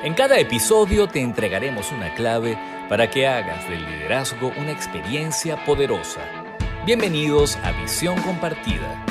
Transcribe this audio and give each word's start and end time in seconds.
En 0.00 0.14
cada 0.14 0.38
episodio 0.38 1.08
te 1.08 1.20
entregaremos 1.20 1.90
una 1.90 2.14
clave 2.14 2.56
para 2.88 3.10
que 3.10 3.26
hagas 3.26 3.68
del 3.68 3.84
liderazgo 3.84 4.52
una 4.56 4.70
experiencia 4.70 5.64
poderosa. 5.64 6.20
Bienvenidos 6.86 7.56
a 7.64 7.72
Visión 7.72 8.16
Compartida. 8.22 9.04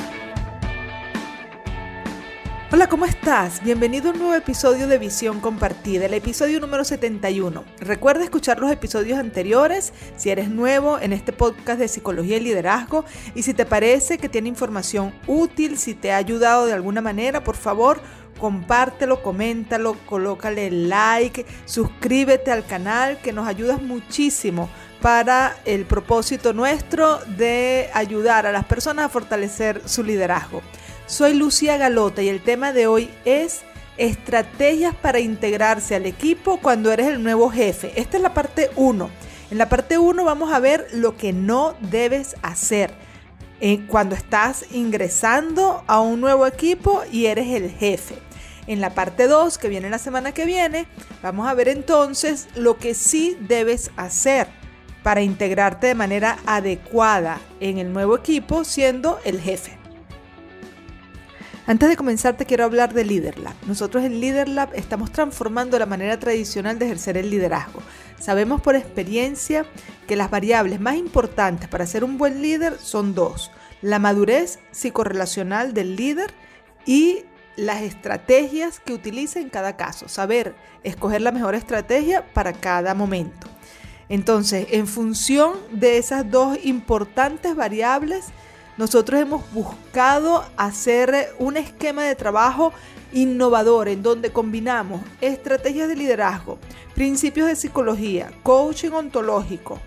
Hola, 2.71 2.87
¿cómo 2.87 3.05
estás? 3.05 3.63
Bienvenido 3.63 4.09
a 4.09 4.13
un 4.13 4.19
nuevo 4.19 4.33
episodio 4.35 4.87
de 4.87 4.97
Visión 4.97 5.41
Compartida, 5.41 6.05
el 6.05 6.13
episodio 6.13 6.59
número 6.59 6.85
71. 6.85 7.65
Recuerda 7.79 8.23
escuchar 8.23 8.59
los 8.59 8.71
episodios 8.71 9.19
anteriores 9.19 9.93
si 10.15 10.29
eres 10.29 10.49
nuevo 10.49 10.99
en 10.99 11.11
este 11.11 11.33
podcast 11.33 11.79
de 11.79 11.87
psicología 11.87 12.37
y 12.37 12.41
liderazgo 12.41 13.03
y 13.35 13.43
si 13.43 13.53
te 13.53 13.65
parece 13.65 14.17
que 14.17 14.29
tiene 14.29 14.49
información 14.49 15.13
útil, 15.27 15.77
si 15.77 15.95
te 15.95 16.11
ha 16.11 16.17
ayudado 16.17 16.65
de 16.65 16.73
alguna 16.73 17.01
manera, 17.01 17.43
por 17.43 17.55
favor, 17.55 18.01
compártelo, 18.37 19.21
coméntalo, 19.21 19.95
colócale 20.05 20.71
like, 20.71 21.45
suscríbete 21.65 22.51
al 22.51 22.65
canal 22.65 23.17
que 23.19 23.33
nos 23.33 23.47
ayudas 23.47 23.81
muchísimo 23.81 24.69
para 25.01 25.57
el 25.65 25.85
propósito 25.85 26.53
nuestro 26.53 27.19
de 27.37 27.89
ayudar 27.93 28.45
a 28.45 28.51
las 28.51 28.65
personas 28.65 29.05
a 29.05 29.09
fortalecer 29.09 29.81
su 29.85 30.03
liderazgo. 30.03 30.61
Soy 31.05 31.33
Lucía 31.33 31.77
Galota 31.77 32.21
y 32.21 32.29
el 32.29 32.41
tema 32.41 32.73
de 32.73 32.87
hoy 32.87 33.09
es 33.25 33.61
estrategias 33.97 34.95
para 34.95 35.19
integrarse 35.19 35.95
al 35.95 36.05
equipo 36.05 36.57
cuando 36.57 36.91
eres 36.91 37.07
el 37.07 37.23
nuevo 37.23 37.49
jefe. 37.49 37.93
Esta 37.95 38.17
es 38.17 38.23
la 38.23 38.33
parte 38.33 38.69
1. 38.75 39.09
En 39.49 39.57
la 39.57 39.69
parte 39.69 39.97
1 39.97 40.23
vamos 40.23 40.51
a 40.51 40.59
ver 40.59 40.87
lo 40.93 41.15
que 41.15 41.33
no 41.33 41.75
debes 41.79 42.35
hacer 42.41 42.91
eh, 43.59 43.85
cuando 43.87 44.15
estás 44.15 44.65
ingresando 44.71 45.83
a 45.87 45.99
un 45.99 46.21
nuevo 46.21 46.45
equipo 46.45 47.01
y 47.11 47.25
eres 47.25 47.47
el 47.47 47.71
jefe. 47.71 48.26
En 48.67 48.81
la 48.81 48.91
parte 48.91 49.27
2, 49.27 49.57
que 49.57 49.69
viene 49.69 49.89
la 49.89 49.97
semana 49.97 50.33
que 50.33 50.45
viene, 50.45 50.87
vamos 51.23 51.47
a 51.47 51.53
ver 51.53 51.69
entonces 51.69 52.49
lo 52.55 52.77
que 52.77 52.93
sí 52.93 53.37
debes 53.39 53.91
hacer 53.95 54.47
para 55.03 55.21
integrarte 55.21 55.87
de 55.87 55.95
manera 55.95 56.37
adecuada 56.45 57.39
en 57.61 57.77
el 57.77 57.93
nuevo 57.93 58.17
equipo 58.17 58.65
siendo 58.65 59.19
el 59.23 59.39
jefe. 59.39 59.77
Antes 61.65 61.89
de 61.89 61.97
comenzar 61.97 62.35
te 62.35 62.45
quiero 62.45 62.65
hablar 62.65 62.93
de 62.93 63.05
LeaderLab. 63.05 63.53
Nosotros 63.67 64.03
en 64.03 64.19
LeaderLab 64.19 64.73
estamos 64.73 65.11
transformando 65.11 65.77
la 65.79 65.85
manera 65.85 66.19
tradicional 66.19 66.79
de 66.79 66.85
ejercer 66.85 67.17
el 67.17 67.29
liderazgo. 67.29 67.81
Sabemos 68.19 68.61
por 68.61 68.75
experiencia 68.75 69.65
que 70.07 70.15
las 70.15 70.29
variables 70.29 70.79
más 70.79 70.95
importantes 70.95 71.69
para 71.69 71.85
ser 71.85 72.03
un 72.03 72.17
buen 72.17 72.41
líder 72.41 72.77
son 72.77 73.13
dos. 73.13 73.51
La 73.81 73.99
madurez 73.99 74.59
psicorrelacional 74.71 75.73
del 75.73 75.97
líder 75.97 76.33
y 76.85 77.25
las 77.57 77.81
estrategias 77.81 78.79
que 78.79 78.93
utilice 78.93 79.41
en 79.41 79.49
cada 79.49 79.75
caso, 79.75 80.07
saber 80.07 80.55
escoger 80.83 81.21
la 81.21 81.33
mejor 81.33 81.55
estrategia 81.55 82.25
para 82.33 82.53
cada 82.53 82.93
momento. 82.93 83.47
Entonces, 84.07 84.67
en 84.71 84.87
función 84.87 85.53
de 85.71 85.97
esas 85.97 86.29
dos 86.31 86.57
importantes 86.63 87.55
variables, 87.55 88.27
nosotros 88.77 89.19
hemos 89.19 89.51
buscado 89.51 90.45
hacer 90.55 91.33
un 91.39 91.57
esquema 91.57 92.03
de 92.03 92.15
trabajo 92.15 92.71
innovador 93.11 93.87
en 93.89 94.03
donde 94.03 94.31
combinamos 94.31 95.01
estrategias 95.19 95.87
de 95.87 95.95
liderazgo, 95.95 96.59
principios 96.93 97.47
de 97.47 97.55
psicología, 97.55 98.31
coaching 98.43 98.91
ontológico, 98.91 99.79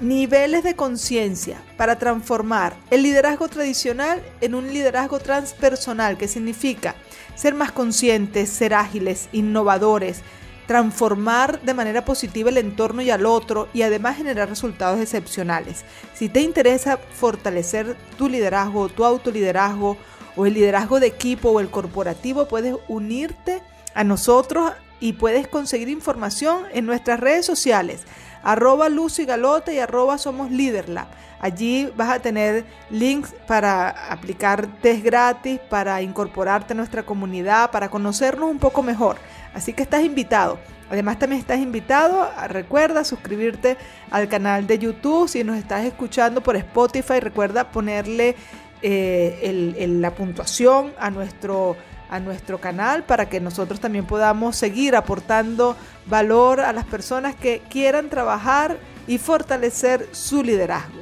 niveles 0.00 0.62
de 0.62 0.76
conciencia 0.76 1.58
para 1.76 1.98
transformar 1.98 2.76
el 2.90 3.02
liderazgo 3.02 3.48
tradicional 3.48 4.22
en 4.40 4.54
un 4.54 4.72
liderazgo 4.72 5.18
transpersonal, 5.18 6.18
que 6.18 6.28
significa 6.28 6.94
ser 7.34 7.54
más 7.54 7.72
conscientes, 7.72 8.50
ser 8.50 8.74
ágiles, 8.74 9.28
innovadores, 9.32 10.20
transformar 10.66 11.62
de 11.62 11.74
manera 11.74 12.04
positiva 12.04 12.50
el 12.50 12.58
entorno 12.58 13.00
y 13.00 13.10
al 13.10 13.24
otro 13.24 13.68
y 13.72 13.82
además 13.82 14.16
generar 14.16 14.48
resultados 14.48 15.00
excepcionales. 15.00 15.84
Si 16.14 16.28
te 16.28 16.40
interesa 16.40 16.98
fortalecer 16.98 17.96
tu 18.18 18.28
liderazgo, 18.28 18.88
tu 18.88 19.04
autoliderazgo 19.04 19.96
o 20.34 20.44
el 20.44 20.54
liderazgo 20.54 21.00
de 21.00 21.06
equipo 21.06 21.50
o 21.50 21.60
el 21.60 21.70
corporativo, 21.70 22.48
puedes 22.48 22.76
unirte 22.88 23.62
a 23.94 24.04
nosotros 24.04 24.72
y 25.00 25.14
puedes 25.14 25.46
conseguir 25.48 25.88
información 25.88 26.64
en 26.72 26.84
nuestras 26.84 27.20
redes 27.20 27.46
sociales 27.46 28.00
arroba 28.46 28.88
Lucy 28.88 29.24
Galota 29.24 29.72
y 29.72 29.80
arroba 29.80 30.18
Somos 30.18 30.52
Liderlab. 30.52 31.08
Allí 31.40 31.92
vas 31.96 32.10
a 32.10 32.20
tener 32.20 32.64
links 32.90 33.34
para 33.48 33.88
aplicar 34.10 34.68
test 34.80 35.04
gratis, 35.04 35.58
para 35.68 36.00
incorporarte 36.00 36.72
a 36.72 36.76
nuestra 36.76 37.02
comunidad, 37.02 37.72
para 37.72 37.90
conocernos 37.90 38.48
un 38.48 38.60
poco 38.60 38.84
mejor. 38.84 39.16
Así 39.52 39.72
que 39.72 39.82
estás 39.82 40.04
invitado. 40.04 40.58
Además 40.88 41.18
también 41.18 41.40
estás 41.40 41.58
invitado, 41.58 42.30
recuerda 42.46 43.02
suscribirte 43.02 43.76
al 44.12 44.28
canal 44.28 44.68
de 44.68 44.78
YouTube. 44.78 45.28
Si 45.28 45.42
nos 45.42 45.58
estás 45.58 45.84
escuchando 45.84 46.40
por 46.40 46.54
Spotify, 46.54 47.18
recuerda 47.18 47.72
ponerle 47.72 48.36
eh, 48.80 49.88
la 50.00 50.14
puntuación 50.14 50.92
a 51.00 51.10
nuestro 51.10 51.76
a 52.08 52.20
nuestro 52.20 52.60
canal 52.60 53.04
para 53.04 53.28
que 53.28 53.40
nosotros 53.40 53.80
también 53.80 54.06
podamos 54.06 54.56
seguir 54.56 54.96
aportando 54.96 55.76
valor 56.06 56.60
a 56.60 56.72
las 56.72 56.84
personas 56.84 57.34
que 57.34 57.62
quieran 57.68 58.08
trabajar 58.08 58.78
y 59.06 59.18
fortalecer 59.18 60.08
su 60.12 60.42
liderazgo. 60.42 61.00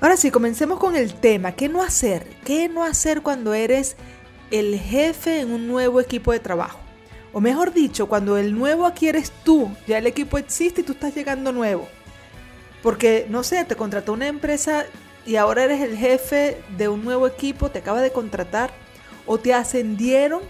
Ahora 0.00 0.16
sí, 0.16 0.30
comencemos 0.30 0.78
con 0.78 0.94
el 0.94 1.14
tema. 1.14 1.52
¿Qué 1.52 1.68
no 1.68 1.82
hacer? 1.82 2.26
¿Qué 2.44 2.68
no 2.68 2.84
hacer 2.84 3.22
cuando 3.22 3.54
eres 3.54 3.96
el 4.50 4.78
jefe 4.78 5.40
en 5.40 5.52
un 5.52 5.66
nuevo 5.66 6.00
equipo 6.00 6.32
de 6.32 6.40
trabajo? 6.40 6.78
O 7.32 7.40
mejor 7.40 7.72
dicho, 7.72 8.06
cuando 8.06 8.36
el 8.36 8.56
nuevo 8.56 8.86
aquí 8.86 9.08
eres 9.08 9.32
tú, 9.44 9.70
ya 9.86 9.98
el 9.98 10.06
equipo 10.06 10.38
existe 10.38 10.82
y 10.82 10.84
tú 10.84 10.92
estás 10.92 11.14
llegando 11.14 11.52
nuevo. 11.52 11.88
Porque, 12.82 13.26
no 13.28 13.42
sé, 13.42 13.64
te 13.64 13.74
contrató 13.74 14.12
una 14.12 14.26
empresa 14.26 14.84
y 15.24 15.36
ahora 15.36 15.64
eres 15.64 15.80
el 15.80 15.96
jefe 15.96 16.62
de 16.76 16.88
un 16.88 17.04
nuevo 17.04 17.26
equipo, 17.26 17.70
te 17.70 17.80
acaba 17.80 18.00
de 18.00 18.12
contratar 18.12 18.70
o 19.26 19.38
te 19.38 19.52
ascendieron 19.52 20.40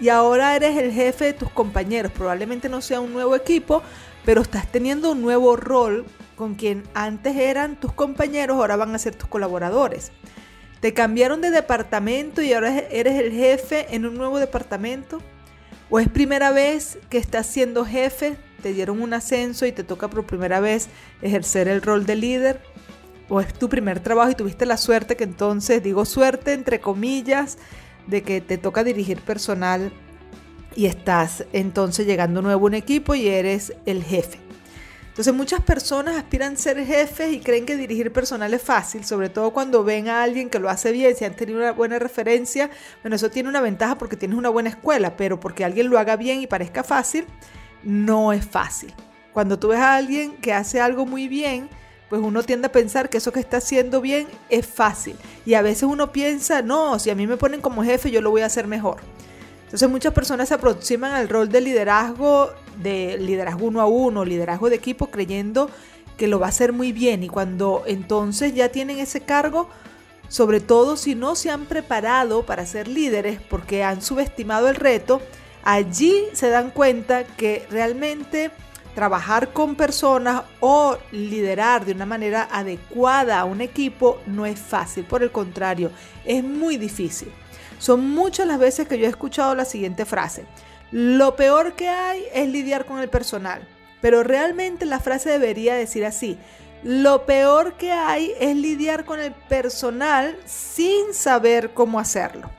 y 0.00 0.08
ahora 0.08 0.56
eres 0.56 0.76
el 0.78 0.92
jefe 0.92 1.26
de 1.26 1.32
tus 1.32 1.50
compañeros. 1.50 2.12
Probablemente 2.12 2.68
no 2.68 2.80
sea 2.80 3.00
un 3.00 3.12
nuevo 3.12 3.36
equipo, 3.36 3.82
pero 4.24 4.42
estás 4.42 4.66
teniendo 4.70 5.12
un 5.12 5.22
nuevo 5.22 5.56
rol 5.56 6.04
con 6.36 6.54
quien 6.54 6.82
antes 6.94 7.36
eran 7.36 7.76
tus 7.78 7.92
compañeros, 7.92 8.56
ahora 8.56 8.76
van 8.76 8.94
a 8.94 8.98
ser 8.98 9.14
tus 9.14 9.28
colaboradores. 9.28 10.10
Te 10.80 10.92
cambiaron 10.92 11.40
de 11.40 11.50
departamento 11.50 12.42
y 12.42 12.52
ahora 12.52 12.76
eres 12.90 13.20
el 13.20 13.30
jefe 13.32 13.94
en 13.94 14.04
un 14.04 14.16
nuevo 14.16 14.40
departamento. 14.40 15.20
O 15.88 16.00
es 16.00 16.08
primera 16.08 16.50
vez 16.50 16.98
que 17.08 17.18
estás 17.18 17.46
siendo 17.46 17.84
jefe, 17.84 18.36
te 18.62 18.72
dieron 18.72 19.00
un 19.00 19.14
ascenso 19.14 19.66
y 19.66 19.72
te 19.72 19.84
toca 19.84 20.08
por 20.08 20.24
primera 20.24 20.58
vez 20.58 20.88
ejercer 21.20 21.68
el 21.68 21.82
rol 21.82 22.06
de 22.06 22.16
líder. 22.16 22.60
O 23.28 23.40
es 23.40 23.54
tu 23.54 23.68
primer 23.68 24.00
trabajo 24.00 24.32
y 24.32 24.34
tuviste 24.34 24.66
la 24.66 24.76
suerte 24.76 25.16
que 25.16 25.24
entonces, 25.24 25.82
digo 25.82 26.04
suerte 26.04 26.52
entre 26.52 26.80
comillas, 26.80 27.58
de 28.06 28.22
que 28.22 28.40
te 28.40 28.58
toca 28.58 28.84
dirigir 28.84 29.20
personal 29.20 29.92
y 30.74 30.86
estás 30.86 31.44
entonces 31.52 32.06
llegando 32.06 32.42
nuevo 32.42 32.66
a 32.66 32.68
un 32.68 32.74
equipo 32.74 33.14
y 33.14 33.28
eres 33.28 33.72
el 33.86 34.02
jefe. 34.02 34.38
Entonces 35.08 35.34
muchas 35.34 35.60
personas 35.60 36.16
aspiran 36.16 36.54
a 36.54 36.56
ser 36.56 36.82
jefes 36.86 37.34
y 37.34 37.40
creen 37.40 37.66
que 37.66 37.76
dirigir 37.76 38.10
personal 38.14 38.54
es 38.54 38.62
fácil, 38.62 39.04
sobre 39.04 39.28
todo 39.28 39.52
cuando 39.52 39.84
ven 39.84 40.08
a 40.08 40.22
alguien 40.22 40.48
que 40.48 40.58
lo 40.58 40.70
hace 40.70 40.90
bien, 40.90 41.14
si 41.14 41.26
han 41.26 41.36
tenido 41.36 41.58
una 41.58 41.72
buena 41.72 41.98
referencia, 41.98 42.70
bueno, 43.02 43.16
eso 43.16 43.28
tiene 43.28 43.50
una 43.50 43.60
ventaja 43.60 43.98
porque 43.98 44.16
tienes 44.16 44.38
una 44.38 44.48
buena 44.48 44.70
escuela, 44.70 45.14
pero 45.14 45.38
porque 45.38 45.66
alguien 45.66 45.90
lo 45.90 45.98
haga 45.98 46.16
bien 46.16 46.40
y 46.40 46.46
parezca 46.46 46.82
fácil, 46.82 47.26
no 47.82 48.32
es 48.32 48.46
fácil. 48.46 48.94
Cuando 49.34 49.58
tú 49.58 49.68
ves 49.68 49.80
a 49.80 49.96
alguien 49.96 50.36
que 50.38 50.54
hace 50.54 50.80
algo 50.80 51.04
muy 51.04 51.28
bien, 51.28 51.68
pues 52.12 52.20
uno 52.20 52.42
tiende 52.42 52.66
a 52.66 52.72
pensar 52.72 53.08
que 53.08 53.16
eso 53.16 53.32
que 53.32 53.40
está 53.40 53.56
haciendo 53.56 54.02
bien 54.02 54.26
es 54.50 54.66
fácil. 54.66 55.16
Y 55.46 55.54
a 55.54 55.62
veces 55.62 55.84
uno 55.84 56.12
piensa, 56.12 56.60
no, 56.60 56.98
si 56.98 57.08
a 57.08 57.14
mí 57.14 57.26
me 57.26 57.38
ponen 57.38 57.62
como 57.62 57.82
jefe, 57.82 58.10
yo 58.10 58.20
lo 58.20 58.30
voy 58.30 58.42
a 58.42 58.46
hacer 58.46 58.66
mejor. 58.66 58.98
Entonces 59.64 59.88
muchas 59.88 60.12
personas 60.12 60.50
se 60.50 60.54
aproximan 60.56 61.12
al 61.12 61.30
rol 61.30 61.48
de 61.48 61.62
liderazgo, 61.62 62.50
de 62.82 63.16
liderazgo 63.16 63.64
uno 63.64 63.80
a 63.80 63.86
uno, 63.86 64.26
liderazgo 64.26 64.68
de 64.68 64.76
equipo, 64.76 65.06
creyendo 65.06 65.70
que 66.18 66.26
lo 66.26 66.38
va 66.38 66.44
a 66.44 66.48
hacer 66.50 66.74
muy 66.74 66.92
bien. 66.92 67.22
Y 67.22 67.30
cuando 67.30 67.82
entonces 67.86 68.52
ya 68.52 68.68
tienen 68.68 68.98
ese 68.98 69.22
cargo, 69.22 69.70
sobre 70.28 70.60
todo 70.60 70.98
si 70.98 71.14
no 71.14 71.34
se 71.34 71.48
han 71.48 71.64
preparado 71.64 72.44
para 72.44 72.66
ser 72.66 72.88
líderes 72.88 73.40
porque 73.48 73.84
han 73.84 74.02
subestimado 74.02 74.68
el 74.68 74.76
reto, 74.76 75.22
allí 75.64 76.24
se 76.34 76.50
dan 76.50 76.72
cuenta 76.72 77.24
que 77.24 77.66
realmente 77.70 78.50
trabajar 78.94 79.52
con 79.52 79.74
personas 79.74 80.42
o 80.60 80.96
liderar 81.10 81.84
de 81.84 81.92
una 81.92 82.06
manera 82.06 82.48
adecuada 82.50 83.40
a 83.40 83.44
un 83.44 83.60
equipo 83.60 84.20
no 84.26 84.46
es 84.46 84.58
fácil, 84.58 85.04
por 85.04 85.22
el 85.22 85.30
contrario, 85.30 85.90
es 86.24 86.44
muy 86.44 86.76
difícil. 86.76 87.32
Son 87.78 88.10
muchas 88.10 88.46
las 88.46 88.58
veces 88.58 88.86
que 88.86 88.98
yo 88.98 89.06
he 89.06 89.10
escuchado 89.10 89.54
la 89.54 89.64
siguiente 89.64 90.04
frase, 90.04 90.44
lo 90.92 91.36
peor 91.36 91.72
que 91.72 91.88
hay 91.88 92.24
es 92.34 92.48
lidiar 92.48 92.84
con 92.84 92.98
el 92.98 93.08
personal, 93.08 93.66
pero 94.02 94.22
realmente 94.22 94.84
la 94.84 95.00
frase 95.00 95.30
debería 95.30 95.74
decir 95.74 96.04
así, 96.04 96.38
lo 96.82 97.24
peor 97.26 97.74
que 97.74 97.92
hay 97.92 98.32
es 98.38 98.56
lidiar 98.56 99.04
con 99.04 99.20
el 99.20 99.32
personal 99.32 100.36
sin 100.44 101.14
saber 101.14 101.72
cómo 101.72 101.98
hacerlo. 101.98 102.50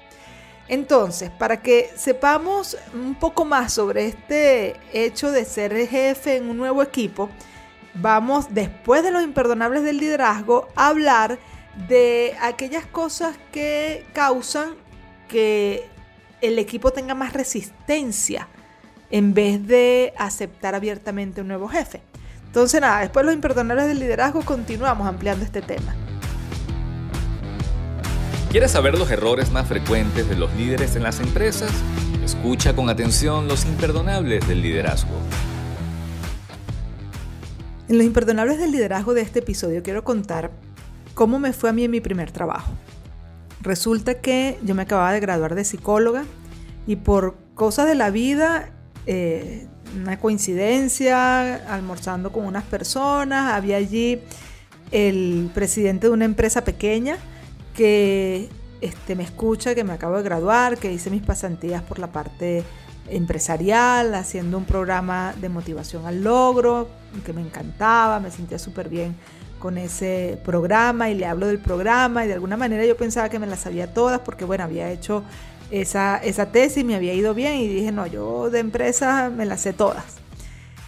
Entonces, 0.68 1.30
para 1.30 1.62
que 1.62 1.92
sepamos 1.96 2.78
un 2.94 3.16
poco 3.16 3.46
más 3.46 3.74
sobre 3.74 4.08
este 4.08 4.76
hecho 4.94 5.32
de 5.32 5.46
ser 5.46 5.76
jefe 5.88 6.38
en 6.38 6.50
un 6.50 6.58
nuevo 6.58 6.82
equipo, 6.82 7.30
vamos 7.96 8.54
después 8.54 9.04
de 9.04 9.12
los 9.12 9.24
imperdonables 9.24 9.84
del 9.84 9.98
liderazgo 9.98 10.68
a 10.76 10.88
hablar 10.88 11.38
de 11.88 12.36
aquellas 12.42 12.86
cosas 12.86 13.38
que 13.52 14.06
causan 14.14 14.76
que 15.28 15.90
el 16.42 16.60
equipo 16.60 16.92
tenga 16.92 17.16
más 17.16 17.34
resistencia 17.34 18.48
en 19.10 19.34
vez 19.34 19.66
de 19.68 20.14
aceptar 20.18 20.76
abiertamente 20.76 21.42
un 21.42 21.48
nuevo 21.48 21.68
jefe. 21.68 22.02
Entonces 22.46 22.82
nada, 22.82 23.00
después 23.02 23.24
de 23.24 23.28
los 23.28 23.36
imperdonables 23.36 23.88
del 23.88 24.00
liderazgo 24.00 24.42
continuamos 24.42 25.08
ampliando 25.08 25.44
este 25.44 25.62
tema. 25.62 25.96
¿Quieres 28.54 28.70
saber 28.70 28.96
los 29.00 29.10
errores 29.10 29.50
más 29.50 29.68
frecuentes 29.68 30.30
de 30.30 30.36
los 30.36 30.54
líderes 30.54 30.96
en 30.96 31.02
las 31.02 31.20
empresas? 31.20 31.72
Escucha 32.24 32.76
con 32.76 32.88
atención 32.88 33.48
los 33.48 33.66
imperdonables 33.66 34.48
del 34.48 34.62
liderazgo. 34.62 35.10
En 37.90 37.98
los 37.98 38.06
imperdonables 38.06 38.60
del 38.60 38.72
liderazgo 38.72 39.16
de 39.16 39.22
este 39.22 39.40
episodio 39.40 39.82
quiero 39.82 40.04
contar 40.04 40.52
cómo 41.16 41.40
me 41.40 41.52
fue 41.52 41.72
a 41.72 41.74
mí 41.74 41.84
en 41.84 41.90
mi 41.90 42.00
primer 42.00 42.30
trabajo. 42.30 42.72
Resulta 43.62 44.22
que 44.22 44.60
yo 44.62 44.76
me 44.76 44.84
acababa 44.84 45.12
de 45.14 45.20
graduar 45.20 45.56
de 45.56 45.64
psicóloga 45.64 46.24
y 46.86 46.98
por 46.98 47.36
cosas 47.56 47.88
de 47.88 47.96
la 47.96 48.12
vida, 48.12 48.70
eh, 49.08 49.66
una 50.00 50.20
coincidencia, 50.20 51.56
almorzando 51.74 52.32
con 52.32 52.46
unas 52.46 52.66
personas, 52.66 53.52
había 53.52 53.78
allí 53.78 54.20
el 54.92 55.50
presidente 55.56 56.06
de 56.06 56.14
una 56.14 56.26
empresa 56.26 56.64
pequeña 56.64 57.18
que 57.76 58.50
este, 58.82 59.16
me 59.16 59.24
escucha, 59.24 59.76
que 59.76 59.84
me 59.84 59.94
acabo 59.94 60.18
de 60.18 60.24
graduar, 60.24 60.78
que 60.78 60.92
hice 60.92 61.10
mis 61.10 61.24
pasantías 61.24 61.82
por 61.82 62.00
la 62.00 62.08
parte 62.08 62.64
empresarial, 63.10 64.14
haciendo 64.16 64.58
un 64.58 64.66
programa 64.66 65.34
de 65.40 65.50
motivación 65.50 66.06
al 66.06 66.24
logro, 66.24 66.88
que 67.26 67.34
me 67.34 67.42
encantaba, 67.42 68.20
me 68.20 68.32
sentía 68.32 68.60
súper 68.60 68.90
bien 68.90 69.16
con 69.60 69.78
ese 69.78 70.40
programa 70.44 71.10
y 71.10 71.16
le 71.16 71.26
hablo 71.26 71.48
del 71.48 71.60
programa 71.60 72.26
y 72.26 72.28
de 72.28 72.34
alguna 72.34 72.58
manera 72.58 72.86
yo 72.86 72.98
pensaba 72.98 73.30
que 73.30 73.40
me 73.40 73.48
las 73.48 73.62
sabía 73.62 73.94
todas 73.94 74.20
porque 74.20 74.44
bueno, 74.44 74.66
había 74.66 74.92
hecho 74.92 75.24
esa, 75.72 76.18
esa 76.18 76.48
tesis, 76.48 76.84
me 76.84 76.96
había 76.96 77.14
ido 77.14 77.34
bien 77.34 77.56
y 77.56 77.68
dije, 77.68 77.92
no, 77.92 78.06
yo 78.06 78.50
de 78.50 78.60
empresa 78.60 79.32
me 79.34 79.46
las 79.46 79.62
sé 79.62 79.72
todas. 79.72 80.23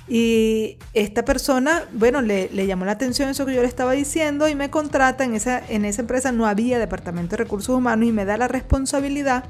Y 0.08 0.78
esta 0.94 1.26
persona, 1.26 1.86
bueno, 1.94 2.22
le, 2.22 2.50
llamó 2.68 2.86
la 2.86 2.92
atención 2.92 3.30
eso 3.30 3.46
que 3.46 3.56
yo 3.56 3.62
le 3.62 3.68
estaba 3.68 3.94
diciendo 3.94 4.48
y 4.48 4.56
me 4.56 4.70
contrata. 4.70 5.24
En 5.24 5.34
esa, 5.34 5.64
en 5.68 5.84
esa 5.84 6.02
empresa 6.02 6.32
no 6.32 6.46
había 6.46 6.78
departamento 6.78 7.32
de 7.32 7.44
recursos 7.44 7.76
humanos 7.76 8.08
y 8.08 8.12
me 8.12 8.26
da 8.26 8.38
la 8.38 8.48
responsabilidad 8.48 9.46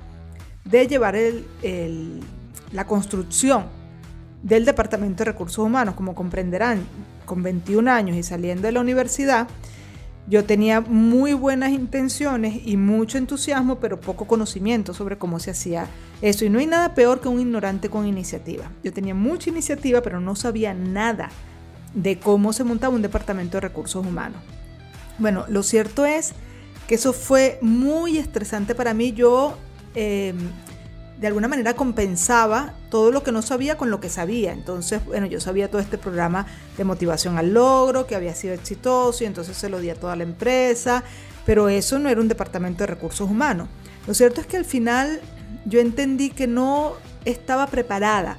de 0.63 0.87
llevar 0.87 1.15
la 2.71 2.87
construcción 2.87 3.65
del 4.43 4.63
departamento 4.63 5.23
de 5.23 5.31
recursos 5.31 5.57
humanos. 5.65 5.95
Como 5.95 6.15
comprenderán, 6.15 6.85
con 7.25 7.43
21 7.43 7.91
años 7.91 8.15
y 8.15 8.23
saliendo 8.23 8.67
de 8.67 8.71
la 8.71 8.79
universidad, 8.79 9.47
yo 10.27 10.43
tenía 10.43 10.81
muy 10.81 11.33
buenas 11.33 11.71
intenciones 11.71 12.61
y 12.65 12.77
mucho 12.77 13.17
entusiasmo, 13.17 13.75
pero 13.79 13.99
poco 13.99 14.25
conocimiento 14.25 14.93
sobre 14.93 15.17
cómo 15.17 15.39
se 15.39 15.51
hacía 15.51 15.87
eso. 16.21 16.45
Y 16.45 16.49
no 16.49 16.59
hay 16.59 16.65
nada 16.65 16.95
peor 16.95 17.21
que 17.21 17.27
un 17.27 17.39
ignorante 17.39 17.89
con 17.89 18.07
iniciativa. 18.07 18.71
Yo 18.83 18.91
tenía 18.91 19.13
mucha 19.13 19.51
iniciativa, 19.51 20.01
pero 20.01 20.19
no 20.19 20.35
sabía 20.35 20.73
nada 20.73 21.29
de 21.93 22.17
cómo 22.17 22.53
se 22.53 22.63
montaba 22.63 22.95
un 22.95 23.03
departamento 23.03 23.57
de 23.57 23.61
recursos 23.61 24.05
humanos. 24.05 24.41
Bueno, 25.19 25.45
lo 25.47 25.61
cierto 25.61 26.05
es 26.05 26.33
que 26.87 26.95
eso 26.95 27.13
fue 27.13 27.59
muy 27.61 28.17
estresante 28.17 28.73
para 28.73 28.95
mí. 28.95 29.13
Yo 29.13 29.57
em, 29.93 30.37
de 31.19 31.27
alguna 31.27 31.47
manera 31.47 31.75
compensaba 31.75 32.73
todo 32.89 33.11
lo 33.11 33.23
que 33.23 33.31
no 33.31 33.41
sabía 33.41 33.77
con 33.77 33.89
lo 33.89 33.99
que 33.99 34.09
sabía. 34.09 34.51
Entonces, 34.51 35.03
bueno, 35.05 35.25
yo 35.25 35.39
sabía 35.39 35.69
todo 35.69 35.81
este 35.81 35.97
programa 35.97 36.45
de 36.77 36.83
motivación 36.83 37.37
al 37.37 37.53
logro, 37.53 38.05
que 38.05 38.15
había 38.15 38.35
sido 38.35 38.53
exitoso 38.53 39.23
y 39.23 39.27
entonces 39.27 39.55
se 39.55 39.69
lo 39.69 39.79
di 39.79 39.89
a 39.89 39.95
toda 39.95 40.15
la 40.15 40.23
empresa, 40.23 41.03
pero 41.45 41.69
eso 41.69 41.99
no 41.99 42.09
era 42.09 42.19
un 42.19 42.27
departamento 42.27 42.79
de 42.79 42.87
recursos 42.87 43.29
humanos. 43.29 43.67
Lo 44.07 44.13
cierto 44.13 44.41
es 44.41 44.47
que 44.47 44.57
al 44.57 44.65
final 44.65 45.21
yo 45.65 45.79
entendí 45.79 46.29
que 46.29 46.47
no 46.47 46.93
estaba 47.23 47.67
preparada 47.67 48.37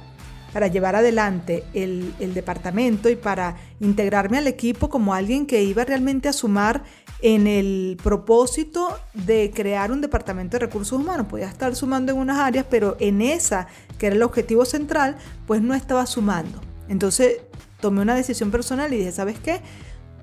para 0.53 0.67
llevar 0.67 0.95
adelante 0.95 1.63
el, 1.73 2.13
departamento 2.33 3.09
y 3.09 3.15
para 3.15 3.57
integrarme 3.79 4.37
al 4.37 4.47
equipo 4.47 4.89
como 4.89 5.13
alguien 5.13 5.45
que 5.45 5.63
iba 5.63 5.83
realmente 5.83 6.29
a 6.29 6.33
sumar 6.33 6.83
en 7.21 7.47
el 7.47 7.97
propósito 8.01 8.97
de 9.13 9.51
crear 9.53 9.91
un 9.91 10.01
departamento 10.01 10.57
de 10.57 10.65
recursos 10.65 10.99
humanos. 10.99 11.27
Podía 11.27 11.47
estar 11.47 11.75
sumando 11.75 12.11
en 12.11 12.19
unas 12.19 12.37
áreas, 12.37 12.65
pero 12.69 12.95
en 12.99 13.21
esa, 13.21 13.67
que 13.97 14.07
era 14.07 14.15
el 14.15 14.23
objetivo 14.23 14.65
central, 14.65 15.17
pues 15.45 15.61
no 15.61 15.73
estaba 15.73 16.05
sumando. 16.05 16.61
Entonces 16.87 17.41
tomé 17.79 18.01
una 18.01 18.15
decisión 18.15 18.51
personal 18.51 18.93
y 18.93 18.97
dije, 18.97 19.11
¿sabes 19.11 19.39
qué? 19.39 19.61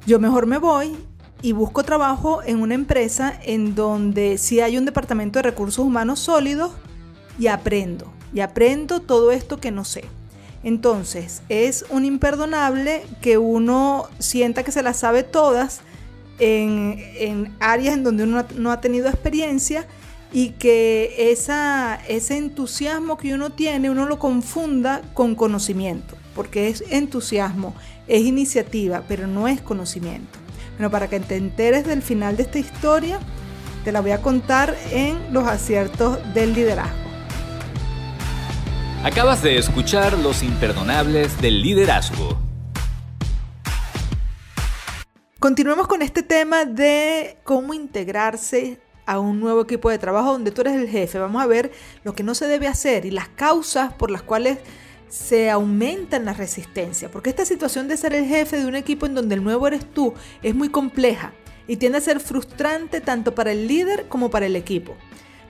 Yo 0.06 0.18
mejor 0.18 0.46
me 0.46 0.58
voy 0.58 0.96
y 1.42 1.52
busco 1.52 1.82
trabajo 1.82 2.42
en 2.42 2.62
una 2.62 2.74
empresa 2.74 3.38
en 3.42 3.74
donde 3.74 4.38
sí 4.38 4.60
hay 4.60 4.78
un 4.78 4.84
departamento 4.84 5.38
de 5.38 5.42
recursos 5.42 5.84
humanos 5.84 6.20
sólidos 6.20 6.72
y 7.38 7.48
aprendo. 7.48 8.13
Y 8.34 8.40
aprendo 8.40 9.00
todo 9.00 9.30
esto 9.32 9.58
que 9.58 9.70
no 9.70 9.84
sé. 9.84 10.04
Entonces, 10.64 11.42
es 11.48 11.84
un 11.90 12.04
imperdonable 12.04 13.04
que 13.20 13.38
uno 13.38 14.08
sienta 14.18 14.64
que 14.64 14.72
se 14.72 14.82
las 14.82 14.98
sabe 14.98 15.22
todas, 15.22 15.80
en, 16.38 17.54
áreas 17.60 17.94
en 17.94 18.02
donde 18.04 18.24
uno 18.24 18.44
no 18.56 18.72
ha 18.72 18.80
tenido 18.80 19.08
experiencia 19.08 19.86
y 20.32 20.50
que 20.50 21.30
esa, 21.30 22.00
ese 22.08 22.36
entusiasmo 22.36 23.18
que 23.18 23.34
uno 23.34 23.50
tiene, 23.50 23.90
uno 23.90 24.06
lo 24.06 24.18
confunda 24.18 25.02
con 25.14 25.36
conocimiento, 25.36 26.16
porque 26.34 26.68
es 26.68 26.82
entusiasmo, 26.90 27.74
es 28.08 28.22
iniciativa, 28.22 29.04
pero 29.06 29.26
no 29.28 29.46
es 29.46 29.60
conocimiento. 29.60 30.38
Bueno, 30.76 30.90
para 30.90 31.08
que 31.08 31.20
te 31.20 31.36
enteres 31.36 31.86
del 31.86 32.02
final 32.02 32.36
de 32.36 32.44
esta 32.44 32.58
historia, 32.58 33.20
te 33.84 33.92
la 33.92 34.00
voy 34.00 34.10
a 34.10 34.22
contar 34.22 34.76
en 34.90 35.32
los 35.32 35.46
aciertos 35.46 36.18
del 36.34 36.54
liderazgo. 36.54 37.03
Acabas 39.04 39.42
de 39.42 39.58
escuchar 39.58 40.18
Los 40.18 40.42
Imperdonables 40.42 41.38
del 41.42 41.60
Liderazgo. 41.60 42.38
Continuemos 45.38 45.88
con 45.88 46.00
este 46.00 46.22
tema 46.22 46.64
de 46.64 47.36
cómo 47.44 47.74
integrarse 47.74 48.80
a 49.04 49.18
un 49.18 49.40
nuevo 49.40 49.60
equipo 49.60 49.90
de 49.90 49.98
trabajo 49.98 50.32
donde 50.32 50.52
tú 50.52 50.62
eres 50.62 50.76
el 50.76 50.88
jefe. 50.88 51.18
Vamos 51.18 51.42
a 51.42 51.46
ver 51.46 51.70
lo 52.02 52.14
que 52.14 52.22
no 52.22 52.34
se 52.34 52.46
debe 52.46 52.66
hacer 52.66 53.04
y 53.04 53.10
las 53.10 53.28
causas 53.28 53.92
por 53.92 54.10
las 54.10 54.22
cuales 54.22 54.56
se 55.10 55.50
aumentan 55.50 56.24
las 56.24 56.38
resistencias. 56.38 57.10
Porque 57.10 57.28
esta 57.28 57.44
situación 57.44 57.88
de 57.88 57.98
ser 57.98 58.14
el 58.14 58.24
jefe 58.24 58.58
de 58.58 58.64
un 58.64 58.74
equipo 58.74 59.04
en 59.04 59.14
donde 59.14 59.34
el 59.34 59.44
nuevo 59.44 59.68
eres 59.68 59.84
tú 59.84 60.14
es 60.42 60.54
muy 60.54 60.70
compleja 60.70 61.34
y 61.68 61.76
tiende 61.76 61.98
a 61.98 62.00
ser 62.00 62.20
frustrante 62.20 63.02
tanto 63.02 63.34
para 63.34 63.52
el 63.52 63.68
líder 63.68 64.08
como 64.08 64.30
para 64.30 64.46
el 64.46 64.56
equipo. 64.56 64.96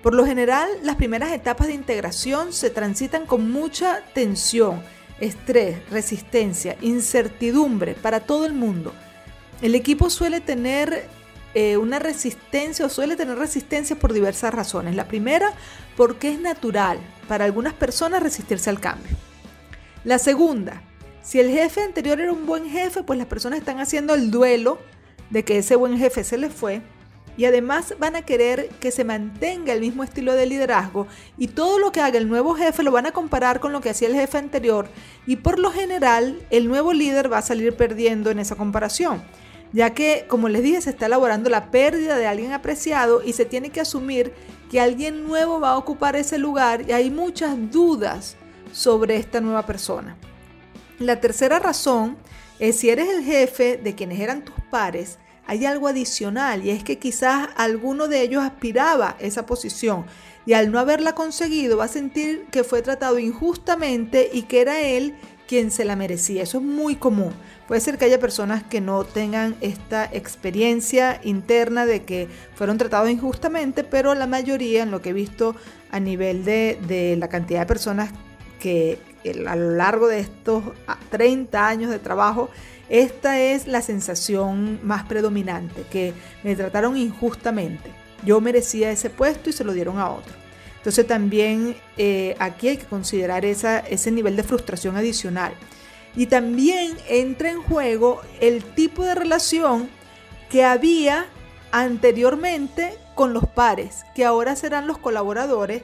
Por 0.04 0.12
lo 0.12 0.26
general, 0.26 0.68
las 0.82 0.96
primeras 0.96 1.32
etapas 1.32 1.66
de 1.66 1.72
integración 1.72 2.52
se 2.52 2.68
transitan 2.68 3.24
con 3.24 3.50
mucha 3.50 4.02
tensión, 4.12 4.82
estrés, 5.18 5.78
resistencia, 5.88 6.76
incertidumbre 6.82 7.94
para 7.94 8.20
todo 8.20 8.44
el 8.44 8.52
mundo. 8.52 8.92
El 9.62 9.74
equipo 9.74 10.10
suele 10.10 10.42
tener 10.42 11.08
eh, 11.54 11.78
una 11.78 12.00
resistencia 12.00 12.84
o 12.84 12.90
suele 12.90 13.16
tener 13.16 13.38
resistencia 13.38 13.96
por 13.96 14.12
diversas 14.12 14.52
razones. 14.52 14.94
La 14.94 15.08
primera, 15.08 15.54
porque 15.96 16.32
es 16.32 16.38
natural 16.38 16.98
para 17.26 17.46
algunas 17.46 17.72
personas 17.72 18.22
resistirse 18.22 18.68
al 18.68 18.80
cambio. 18.80 19.16
La 20.04 20.18
segunda, 20.18 20.82
si 21.22 21.40
el 21.40 21.48
jefe 21.50 21.80
anterior 21.80 22.20
era 22.20 22.30
un 22.30 22.44
buen 22.44 22.68
jefe, 22.68 23.02
pues 23.04 23.18
las 23.18 23.28
personas 23.28 23.58
están 23.58 23.80
haciendo 23.80 24.12
el 24.12 24.30
duelo 24.30 24.80
de 25.30 25.46
que 25.46 25.56
ese 25.56 25.76
buen 25.76 25.96
jefe 25.96 26.24
se 26.24 26.36
les 26.36 26.52
fue 26.52 26.82
y 27.36 27.44
además 27.46 27.94
van 27.98 28.16
a 28.16 28.22
querer 28.22 28.68
que 28.80 28.90
se 28.90 29.04
mantenga 29.04 29.72
el 29.72 29.80
mismo 29.80 30.04
estilo 30.04 30.34
de 30.34 30.46
liderazgo 30.46 31.06
y 31.36 31.48
todo 31.48 31.78
lo 31.78 31.92
que 31.92 32.00
haga 32.00 32.18
el 32.18 32.28
nuevo 32.28 32.54
jefe 32.54 32.82
lo 32.82 32.92
van 32.92 33.06
a 33.06 33.12
comparar 33.12 33.60
con 33.60 33.72
lo 33.72 33.80
que 33.80 33.90
hacía 33.90 34.08
el 34.08 34.14
jefe 34.14 34.38
anterior 34.38 34.88
y 35.26 35.36
por 35.36 35.58
lo 35.58 35.70
general 35.70 36.40
el 36.50 36.68
nuevo 36.68 36.92
líder 36.92 37.32
va 37.32 37.38
a 37.38 37.42
salir 37.42 37.74
perdiendo 37.76 38.30
en 38.30 38.38
esa 38.38 38.56
comparación 38.56 39.22
ya 39.74 39.90
que, 39.90 40.26
como 40.28 40.48
les 40.48 40.62
dije, 40.62 40.80
se 40.80 40.90
está 40.90 41.06
elaborando 41.06 41.50
la 41.50 41.72
pérdida 41.72 42.16
de 42.16 42.28
alguien 42.28 42.52
apreciado 42.52 43.24
y 43.24 43.32
se 43.32 43.44
tiene 43.44 43.70
que 43.70 43.80
asumir 43.80 44.32
que 44.70 44.80
alguien 44.80 45.26
nuevo 45.26 45.58
va 45.58 45.70
a 45.70 45.76
ocupar 45.76 46.14
ese 46.14 46.38
lugar 46.38 46.88
y 46.88 46.92
hay 46.92 47.10
muchas 47.10 47.56
dudas 47.72 48.36
sobre 48.72 49.16
esta 49.16 49.40
nueva 49.40 49.66
persona. 49.66 50.16
La 51.00 51.20
tercera 51.20 51.58
razón 51.58 52.16
es 52.60 52.78
si 52.78 52.88
eres 52.88 53.08
el 53.08 53.24
jefe 53.24 53.76
de 53.76 53.96
quienes 53.96 54.20
eran 54.20 54.44
tus 54.44 54.54
pares, 54.70 55.18
hay 55.46 55.66
algo 55.66 55.88
adicional 55.88 56.64
y 56.64 56.70
es 56.70 56.84
que 56.84 56.98
quizás 56.98 57.48
alguno 57.56 58.08
de 58.08 58.22
ellos 58.22 58.42
aspiraba 58.42 59.16
esa 59.18 59.46
posición 59.46 60.06
y 60.46 60.52
al 60.52 60.70
no 60.70 60.78
haberla 60.78 61.14
conseguido 61.14 61.78
va 61.78 61.84
a 61.84 61.88
sentir 61.88 62.46
que 62.50 62.64
fue 62.64 62.82
tratado 62.82 63.18
injustamente 63.18 64.30
y 64.32 64.42
que 64.42 64.60
era 64.60 64.80
él 64.80 65.14
quien 65.46 65.70
se 65.70 65.84
la 65.84 65.96
merecía. 65.96 66.42
Eso 66.42 66.58
es 66.58 66.64
muy 66.64 66.96
común. 66.96 67.32
Puede 67.68 67.80
ser 67.80 67.96
que 67.96 68.04
haya 68.04 68.18
personas 68.18 68.62
que 68.62 68.80
no 68.80 69.04
tengan 69.04 69.56
esta 69.60 70.04
experiencia 70.04 71.20
interna 71.24 71.86
de 71.86 72.04
que 72.04 72.28
fueron 72.54 72.76
tratados 72.76 73.10
injustamente, 73.10 73.84
pero 73.84 74.14
la 74.14 74.26
mayoría, 74.26 74.82
en 74.82 74.90
lo 74.90 75.00
que 75.00 75.10
he 75.10 75.14
visto 75.14 75.56
a 75.90 76.00
nivel 76.00 76.44
de, 76.44 77.16
la 77.18 77.28
cantidad 77.28 77.60
de 77.60 77.66
personas 77.66 78.10
que 78.58 78.98
a 79.46 79.56
lo 79.56 79.70
largo 79.76 80.08
de 80.08 80.20
estos 80.20 80.62
30 81.10 81.66
años 81.66 81.90
de 81.90 81.98
trabajo, 81.98 82.50
esta 82.88 83.40
es 83.40 83.66
la 83.66 83.82
sensación 83.82 84.80
más 84.82 85.04
predominante, 85.04 85.84
que 85.90 86.12
me 86.42 86.54
trataron 86.56 86.96
injustamente. 86.96 87.90
Yo 88.24 88.40
merecía 88.40 88.90
ese 88.90 89.10
puesto 89.10 89.50
y 89.50 89.52
se 89.52 89.64
lo 89.64 89.72
dieron 89.72 89.98
a 89.98 90.10
otro. 90.10 90.32
Entonces 90.76 91.06
también 91.06 91.76
eh, 91.96 92.36
aquí 92.38 92.68
hay 92.68 92.76
que 92.76 92.84
considerar 92.84 93.44
ese 93.44 94.10
nivel 94.10 94.36
de 94.36 94.42
frustración 94.42 94.96
adicional. 94.96 95.54
Y 96.14 96.26
también 96.26 96.96
entra 97.08 97.50
en 97.50 97.62
juego 97.62 98.20
el 98.40 98.62
tipo 98.62 99.02
de 99.02 99.14
relación 99.14 99.88
que 100.50 100.64
había 100.64 101.26
anteriormente 101.72 102.94
con 103.14 103.32
los 103.32 103.46
pares, 103.46 104.04
que 104.14 104.24
ahora 104.24 104.56
serán 104.56 104.86
los 104.86 104.98
colaboradores, 104.98 105.82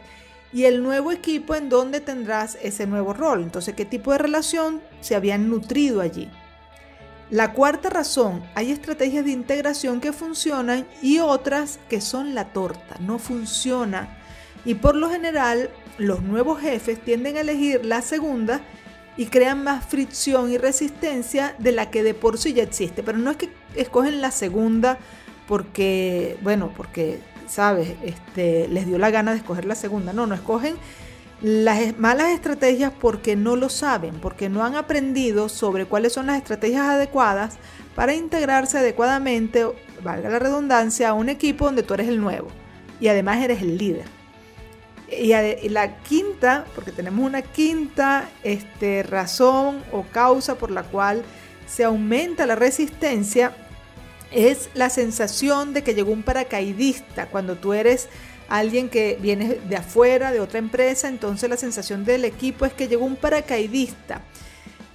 y 0.52 0.64
el 0.64 0.82
nuevo 0.82 1.12
equipo 1.12 1.54
en 1.54 1.68
donde 1.68 2.00
tendrás 2.00 2.58
ese 2.62 2.86
nuevo 2.86 3.12
rol. 3.12 3.42
Entonces, 3.42 3.74
¿qué 3.74 3.84
tipo 3.84 4.12
de 4.12 4.18
relación 4.18 4.80
se 5.00 5.14
habían 5.14 5.48
nutrido 5.48 6.00
allí? 6.00 6.28
La 7.30 7.52
cuarta 7.52 7.90
razón, 7.90 8.42
hay 8.54 8.72
estrategias 8.72 9.24
de 9.24 9.30
integración 9.30 10.00
que 10.00 10.12
funcionan 10.12 10.86
y 11.00 11.20
otras 11.20 11.78
que 11.88 12.00
son 12.00 12.34
la 12.34 12.52
torta, 12.52 12.96
no 12.98 13.18
funciona 13.18 14.20
y 14.64 14.74
por 14.74 14.94
lo 14.94 15.10
general, 15.10 15.70
los 15.98 16.22
nuevos 16.22 16.60
jefes 16.60 17.00
tienden 17.00 17.36
a 17.36 17.40
elegir 17.40 17.84
la 17.84 18.02
segunda 18.02 18.60
y 19.16 19.26
crean 19.26 19.64
más 19.64 19.84
fricción 19.84 20.50
y 20.50 20.58
resistencia 20.58 21.54
de 21.58 21.72
la 21.72 21.90
que 21.90 22.02
de 22.02 22.14
por 22.14 22.38
sí 22.38 22.52
ya 22.52 22.62
existe. 22.62 23.02
Pero 23.02 23.18
no 23.18 23.30
es 23.30 23.36
que 23.36 23.50
escogen 23.74 24.20
la 24.20 24.30
segunda 24.30 24.98
porque, 25.46 26.38
bueno, 26.42 26.72
porque, 26.76 27.20
¿sabes? 27.48 27.94
Este, 28.02 28.68
les 28.68 28.86
dio 28.86 28.98
la 28.98 29.10
gana 29.10 29.32
de 29.32 29.38
escoger 29.38 29.64
la 29.64 29.74
segunda. 29.74 30.12
No, 30.12 30.26
no 30.26 30.34
escogen 30.34 30.76
las 31.42 31.98
malas 31.98 32.28
estrategias 32.28 32.92
porque 33.00 33.34
no 33.34 33.56
lo 33.56 33.68
saben, 33.68 34.20
porque 34.20 34.48
no 34.48 34.64
han 34.64 34.74
aprendido 34.74 35.48
sobre 35.48 35.86
cuáles 35.86 36.12
son 36.12 36.26
las 36.26 36.36
estrategias 36.36 36.82
adecuadas 36.82 37.56
para 37.94 38.14
integrarse 38.14 38.78
adecuadamente, 38.78 39.66
valga 40.02 40.28
la 40.28 40.38
redundancia, 40.38 41.08
a 41.08 41.14
un 41.14 41.28
equipo 41.28 41.64
donde 41.64 41.82
tú 41.82 41.94
eres 41.94 42.08
el 42.08 42.20
nuevo 42.20 42.48
y 43.00 43.08
además 43.08 43.42
eres 43.42 43.62
el 43.62 43.78
líder. 43.78 44.04
Y, 45.10 45.68
la 45.70 45.96
quinta, 46.02 46.66
porque 46.74 46.92
tenemos 46.92 47.26
una 47.26 47.42
quinta 47.42 48.28
este, 48.44 49.02
razón 49.02 49.82
o 49.90 50.04
causa 50.04 50.54
por 50.54 50.70
la 50.70 50.84
cual 50.84 51.24
se 51.66 51.82
aumenta 51.82 52.46
la 52.46 52.54
resistencia, 52.54 53.56
es 54.30 54.70
la 54.74 54.88
sensación 54.88 55.72
de 55.72 55.82
que 55.82 55.94
llegó 55.94 56.12
un 56.12 56.22
paracaidista. 56.22 57.26
Cuando 57.26 57.56
tú 57.56 57.72
eres 57.72 58.08
alguien 58.50 58.88
que 58.88 59.16
viene 59.22 59.58
de 59.68 59.76
afuera, 59.76 60.32
de 60.32 60.40
otra 60.40 60.58
empresa, 60.58 61.08
entonces 61.08 61.48
la 61.48 61.56
sensación 61.56 62.04
del 62.04 62.24
equipo 62.26 62.66
es 62.66 62.72
que 62.74 62.88
llegó 62.88 63.06
un 63.06 63.16
paracaidista. 63.16 64.22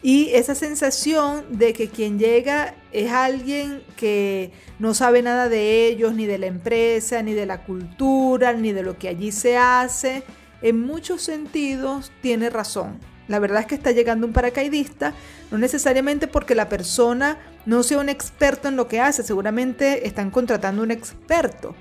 Y 0.04 0.30
esa 0.34 0.54
sensación 0.54 1.58
de 1.58 1.74
que 1.74 1.90
quien 1.90 2.20
llega 2.20 2.76
es 2.92 3.12
alguien 3.12 3.82
que 3.96 4.52
no 4.78 4.94
sabe 4.94 5.24
nada 5.24 5.50
de 5.50 5.88
ellos, 5.88 6.14
ni 6.14 6.28
de 6.28 6.38
la 6.38 6.46
empresa, 6.46 7.24
ni 7.24 7.34
de 7.34 7.48
la 7.48 7.64
cultura, 7.64 8.54
ni 8.54 8.72
de 8.72 8.84
lo 8.84 9.00
que 9.00 9.08
allí 9.08 9.32
se 9.32 9.58
hace, 9.58 10.22
en 10.62 10.82
muchos 10.82 11.24
sentidos 11.24 12.12
tiene 12.22 12.52
razón. 12.52 13.00
La 13.28 13.40
verdad 13.40 13.62
es 13.62 13.68
que 13.68 13.76
está 13.76 13.92
llegando 13.92 14.28
un 14.28 14.34
paracaidista, 14.34 15.14
no 15.50 15.58
necesariamente 15.58 16.28
porque 16.28 16.54
la 16.54 16.70
persona 16.70 17.40
no 17.66 17.82
sea 17.82 17.98
un 17.98 18.10
experto 18.10 18.68
en 18.68 18.76
lo 18.76 18.88
que 18.88 19.00
hace, 19.00 19.24
seguramente 19.24 20.08
están 20.08 20.30
contratando 20.30 20.84
un 20.84 20.92
experto, 20.92 21.74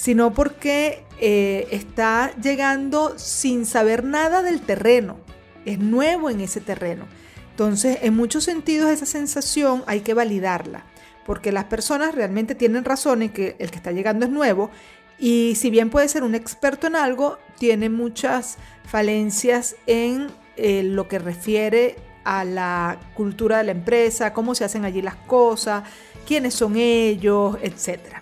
sino 0.00 0.32
porque 0.32 1.04
eh, 1.18 1.68
está 1.72 2.34
llegando 2.40 3.18
sin 3.18 3.66
saber 3.66 4.02
nada 4.02 4.42
del 4.42 4.62
terreno, 4.62 5.18
es 5.66 5.78
nuevo 5.78 6.30
en 6.30 6.40
ese 6.40 6.62
terreno. 6.62 7.04
Entonces, 7.50 7.98
en 8.00 8.16
muchos 8.16 8.44
sentidos 8.44 8.90
esa 8.90 9.04
sensación 9.04 9.84
hay 9.86 10.00
que 10.00 10.14
validarla, 10.14 10.86
porque 11.26 11.52
las 11.52 11.64
personas 11.64 12.14
realmente 12.14 12.54
tienen 12.54 12.86
razón 12.86 13.20
en 13.20 13.28
que 13.28 13.56
el 13.58 13.70
que 13.70 13.76
está 13.76 13.92
llegando 13.92 14.24
es 14.24 14.32
nuevo 14.32 14.70
y 15.18 15.54
si 15.56 15.68
bien 15.68 15.90
puede 15.90 16.08
ser 16.08 16.22
un 16.22 16.34
experto 16.34 16.86
en 16.86 16.96
algo, 16.96 17.36
tiene 17.58 17.90
muchas 17.90 18.56
falencias 18.86 19.76
en 19.86 20.28
eh, 20.56 20.82
lo 20.82 21.08
que 21.08 21.18
refiere 21.18 21.96
a 22.24 22.46
la 22.46 22.98
cultura 23.12 23.58
de 23.58 23.64
la 23.64 23.72
empresa, 23.72 24.32
cómo 24.32 24.54
se 24.54 24.64
hacen 24.64 24.86
allí 24.86 25.02
las 25.02 25.16
cosas, 25.16 25.84
quiénes 26.26 26.54
son 26.54 26.76
ellos, 26.78 27.58
etc. 27.60 28.19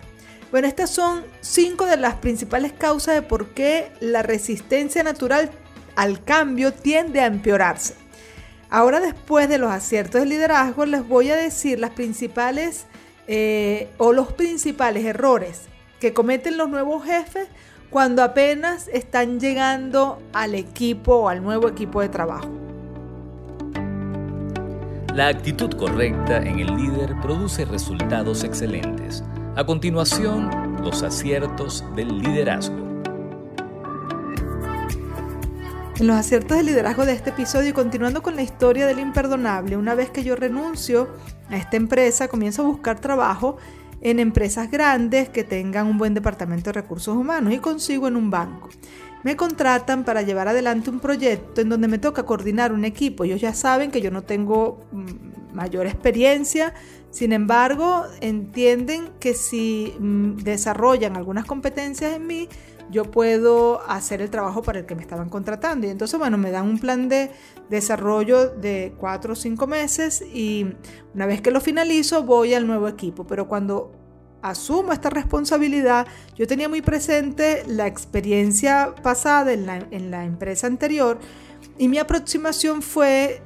Bueno, 0.51 0.67
estas 0.67 0.89
son 0.89 1.23
cinco 1.41 1.85
de 1.85 1.97
las 1.97 2.15
principales 2.15 2.73
causas 2.73 3.15
de 3.15 3.21
por 3.21 3.49
qué 3.49 3.91
la 3.99 4.23
resistencia 4.23 5.03
natural 5.03 5.51
al 5.95 6.23
cambio 6.23 6.73
tiende 6.73 7.19
a 7.19 7.27
empeorarse. 7.27 7.93
Ahora 8.71 8.99
después 8.99 9.49
de 9.49 9.57
los 9.57 9.71
aciertos 9.71 10.21
de 10.21 10.27
liderazgo 10.27 10.85
les 10.85 11.07
voy 11.07 11.29
a 11.29 11.35
decir 11.35 11.79
las 11.79 11.91
principales 11.91 12.85
eh, 13.27 13.89
o 13.97 14.11
los 14.11 14.33
principales 14.33 15.05
errores 15.05 15.63
que 15.99 16.13
cometen 16.13 16.57
los 16.57 16.69
nuevos 16.69 17.03
jefes 17.03 17.47
cuando 17.89 18.23
apenas 18.23 18.87
están 18.87 19.39
llegando 19.39 20.21
al 20.33 20.55
equipo 20.55 21.15
o 21.15 21.29
al 21.29 21.43
nuevo 21.43 21.67
equipo 21.67 22.01
de 22.01 22.09
trabajo. 22.09 22.49
La 25.13 25.27
actitud 25.27 25.71
correcta 25.73 26.37
en 26.37 26.59
el 26.59 26.75
líder 26.75 27.15
produce 27.21 27.65
resultados 27.65 28.43
excelentes. 28.43 29.23
A 29.59 29.65
continuación, 29.65 30.49
los 30.81 31.03
aciertos 31.03 31.83
del 31.93 32.19
liderazgo. 32.19 32.77
En 35.97 36.07
los 36.07 36.15
aciertos 36.15 36.55
de 36.55 36.63
liderazgo 36.63 37.05
de 37.05 37.11
este 37.11 37.31
episodio 37.31 37.73
continuando 37.73 38.23
con 38.23 38.37
la 38.37 38.41
historia 38.41 38.87
del 38.87 38.99
imperdonable, 38.99 39.75
una 39.75 39.95
vez 39.95 40.11
que 40.11 40.23
yo 40.23 40.37
renuncio 40.37 41.09
a 41.49 41.57
esta 41.57 41.75
empresa, 41.75 42.29
comienzo 42.29 42.61
a 42.61 42.67
buscar 42.67 43.01
trabajo 43.01 43.57
en 43.99 44.19
empresas 44.19 44.71
grandes 44.71 45.27
que 45.27 45.43
tengan 45.43 45.87
un 45.87 45.97
buen 45.97 46.13
departamento 46.13 46.69
de 46.69 46.79
recursos 46.79 47.17
humanos 47.17 47.51
y 47.51 47.57
consigo 47.57 48.07
en 48.07 48.15
un 48.15 48.31
banco. 48.31 48.69
Me 49.23 49.35
contratan 49.35 50.05
para 50.05 50.21
llevar 50.21 50.47
adelante 50.47 50.89
un 50.89 51.01
proyecto 51.01 51.59
en 51.59 51.67
donde 51.67 51.89
me 51.89 51.97
toca 51.97 52.23
coordinar 52.23 52.71
un 52.71 52.85
equipo. 52.85 53.25
Ellos 53.25 53.41
ya 53.41 53.53
saben 53.53 53.91
que 53.91 53.99
yo 53.99 54.09
no 54.09 54.21
tengo 54.21 54.79
mm, 54.93 55.53
mayor 55.53 55.85
experiencia, 55.85 56.73
sin 57.11 57.33
embargo, 57.33 58.03
entienden 58.21 59.09
que 59.19 59.33
si 59.33 59.93
mm, 59.99 60.37
desarrollan 60.37 61.17
algunas 61.17 61.45
competencias 61.45 62.15
en 62.15 62.27
mí, 62.27 62.49
yo 62.91 63.05
puedo 63.05 63.81
hacer 63.87 64.21
el 64.21 64.29
trabajo 64.29 64.63
para 64.63 64.79
el 64.79 64.85
que 64.85 64.95
me 64.95 65.01
estaban 65.01 65.29
contratando. 65.29 65.87
Y 65.87 65.89
entonces, 65.89 66.19
bueno, 66.19 66.37
me 66.37 66.51
dan 66.51 66.67
un 66.67 66.79
plan 66.79 67.07
de 67.07 67.31
desarrollo 67.69 68.49
de 68.49 68.93
cuatro 68.97 69.33
o 69.33 69.35
cinco 69.35 69.67
meses 69.67 70.21
y 70.21 70.65
una 71.13 71.25
vez 71.25 71.41
que 71.41 71.51
lo 71.51 71.61
finalizo 71.61 72.23
voy 72.23 72.53
al 72.53 72.65
nuevo 72.65 72.87
equipo. 72.87 73.27
Pero 73.27 73.47
cuando 73.47 73.91
asumo 74.41 74.93
esta 74.93 75.09
responsabilidad, 75.09 76.07
yo 76.35 76.47
tenía 76.47 76.69
muy 76.69 76.81
presente 76.81 77.63
la 77.67 77.87
experiencia 77.87 78.95
pasada 79.03 79.53
en 79.53 79.65
la, 80.11 80.25
empresa 80.25 80.67
anterior 80.67 81.19
y 81.77 81.87
mi 81.87 81.97
aproximación 81.97 82.81
fue 82.81 83.41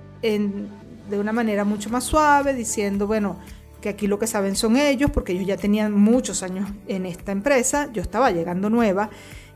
de 1.10 1.20
una 1.20 1.34
manera 1.34 1.64
mucho 1.64 1.90
más 1.90 2.04
suave, 2.04 2.54
diciendo, 2.54 3.08
bueno, 3.08 3.38
que 3.82 3.90
aquí 3.90 4.08
lo 4.08 4.18
que 4.18 4.28
saben 4.28 4.56
son 4.56 4.78
ellos, 4.78 5.12
porque 5.12 5.34
ellos 5.34 5.46
ya 5.46 5.58
tenían 5.58 5.92
muchos 5.92 6.42
años 6.44 6.70
en 6.88 7.06
esta 7.06 7.32
empresa, 7.32 7.90
yo 7.92 8.02
estaba 8.02 8.32
llegando 8.32 8.70
nueva, 8.70 9.10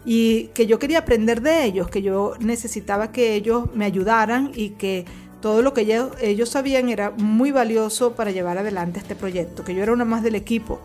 y 0.06 0.48
que 0.54 0.68
yo 0.68 0.80
quería 0.80 1.00
aprender 1.00 1.42
de 1.42 1.66
ellos, 1.66 1.90
que 1.90 2.02
yo 2.02 2.34
necesitaba 2.40 3.12
que 3.12 3.36
ellos 3.36 3.74
me 3.74 3.86
ayudaran 3.86 4.52
y 4.54 4.72
que 4.72 5.06
todo 5.42 5.62
lo 5.62 5.74
que 5.74 5.82
ellos, 6.22 6.50
sabían 6.50 6.90
era 6.90 7.12
muy 7.12 7.52
valioso 7.52 8.14
para 8.14 8.32
llevar 8.32 8.58
adelante 8.58 9.00
este 9.00 9.16
proyecto, 9.16 9.64
que 9.64 9.76
yo 9.76 9.84
era 9.84 9.94
una 9.94 10.06
más 10.06 10.24
del 10.24 10.36
equipo. 10.36 10.82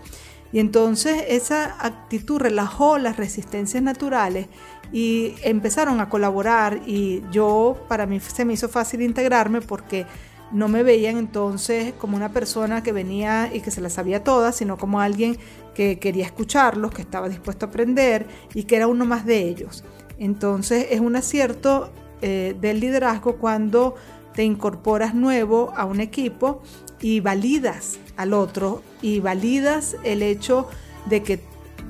Y 0.52 0.58
entonces 0.58 1.24
esa 1.28 1.76
actitud 1.84 2.38
relajó 2.38 2.98
las 2.98 3.16
resistencias 3.16 3.82
naturales 3.82 4.48
y 4.92 5.34
empezaron 5.42 6.00
a 6.00 6.10
colaborar 6.10 6.82
y 6.86 7.22
yo, 7.32 7.78
para 7.88 8.06
mí 8.06 8.20
se 8.20 8.44
me 8.44 8.52
hizo 8.52 8.68
fácil 8.68 9.00
integrarme 9.00 9.62
porque 9.62 10.04
no 10.52 10.68
me 10.68 10.82
veían 10.82 11.16
entonces 11.16 11.94
como 11.98 12.16
una 12.16 12.30
persona 12.30 12.82
que 12.82 12.92
venía 12.92 13.50
y 13.52 13.60
que 13.60 13.70
se 13.70 13.80
las 13.80 13.94
sabía 13.94 14.22
todas, 14.22 14.56
sino 14.56 14.76
como 14.76 15.00
alguien 15.00 15.38
que 15.74 15.98
quería 15.98 16.26
escucharlos, 16.26 16.92
que 16.92 17.02
estaba 17.02 17.28
dispuesto 17.28 17.66
a 17.66 17.68
aprender 17.68 18.26
y 18.54 18.64
que 18.64 18.76
era 18.76 18.86
uno 18.86 19.04
más 19.04 19.24
de 19.24 19.48
ellos. 19.48 19.84
Entonces 20.18 20.88
es 20.90 21.00
un 21.00 21.16
acierto 21.16 21.90
eh, 22.20 22.54
del 22.60 22.80
liderazgo 22.80 23.36
cuando 23.36 23.96
te 24.34 24.44
incorporas 24.44 25.14
nuevo 25.14 25.72
a 25.76 25.84
un 25.84 26.00
equipo 26.00 26.62
y 27.00 27.20
validas 27.20 27.98
al 28.16 28.32
otro 28.32 28.82
y 29.00 29.20
validas 29.20 29.96
el 30.04 30.22
hecho 30.22 30.68
de 31.06 31.22
que 31.22 31.40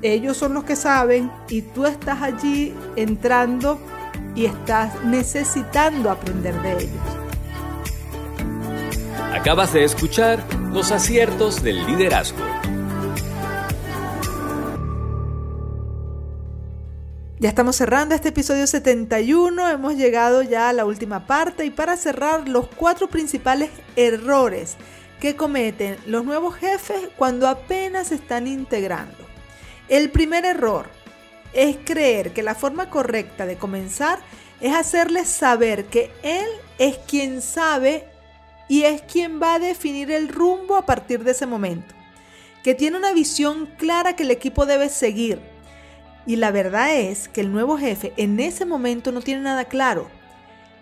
ellos 0.01 0.37
son 0.37 0.53
los 0.53 0.63
que 0.63 0.75
saben 0.75 1.31
y 1.49 1.61
tú 1.61 1.85
estás 1.85 2.21
allí 2.21 2.73
entrando 2.95 3.79
y 4.35 4.45
estás 4.45 5.03
necesitando 5.05 6.09
aprender 6.09 6.59
de 6.61 6.83
ellos. 6.83 7.22
Acabas 9.33 9.73
de 9.73 9.83
escuchar 9.83 10.45
los 10.71 10.91
aciertos 10.91 11.63
del 11.63 11.87
liderazgo. 11.87 12.37
Ya 17.39 17.49
estamos 17.49 17.75
cerrando 17.75 18.13
este 18.13 18.29
episodio 18.29 18.67
71, 18.67 19.69
hemos 19.69 19.95
llegado 19.95 20.43
ya 20.43 20.69
a 20.69 20.73
la 20.73 20.85
última 20.85 21.25
parte 21.25 21.65
y 21.65 21.71
para 21.71 21.97
cerrar 21.97 22.47
los 22.47 22.67
cuatro 22.67 23.07
principales 23.07 23.71
errores 23.95 24.75
que 25.19 25.35
cometen 25.35 25.97
los 26.05 26.23
nuevos 26.23 26.55
jefes 26.55 27.09
cuando 27.17 27.47
apenas 27.47 28.09
se 28.09 28.15
están 28.15 28.45
integrando. 28.45 29.17
El 29.89 30.11
primer 30.11 30.45
error 30.45 30.85
es 31.53 31.77
creer 31.83 32.33
que 32.33 32.43
la 32.43 32.53
forma 32.53 32.91
correcta 32.91 33.47
de 33.47 33.57
comenzar 33.57 34.19
es 34.61 34.75
hacerles 34.75 35.27
saber 35.27 35.85
que 35.85 36.11
él 36.21 36.47
es 36.77 36.99
quien 37.07 37.41
sabe 37.41 38.12
y 38.67 38.83
es 38.83 39.01
quien 39.01 39.41
va 39.41 39.55
a 39.55 39.59
definir 39.59 40.11
el 40.11 40.29
rumbo 40.29 40.75
a 40.75 40.85
partir 40.85 41.23
de 41.23 41.31
ese 41.31 41.45
momento, 41.45 41.93
que 42.63 42.73
tiene 42.75 42.97
una 42.97 43.13
visión 43.13 43.67
clara 43.77 44.15
que 44.15 44.23
el 44.23 44.31
equipo 44.31 44.65
debe 44.65 44.89
seguir. 44.89 45.41
Y 46.25 46.37
la 46.37 46.51
verdad 46.51 46.95
es 46.95 47.27
que 47.27 47.41
el 47.41 47.51
nuevo 47.51 47.77
jefe 47.77 48.13
en 48.15 48.39
ese 48.39 48.65
momento 48.65 49.11
no 49.11 49.21
tiene 49.21 49.41
nada 49.41 49.65
claro. 49.65 50.07